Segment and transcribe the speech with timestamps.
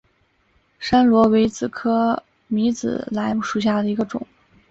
[0.79, 4.25] 山椤为楝科米仔兰属下的一个种。